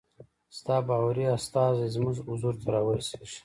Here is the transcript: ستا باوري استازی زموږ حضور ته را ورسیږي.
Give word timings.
ستا 0.57 0.75
باوري 0.87 1.25
استازی 1.37 1.87
زموږ 1.95 2.15
حضور 2.29 2.53
ته 2.61 2.67
را 2.73 2.81
ورسیږي. 2.87 3.37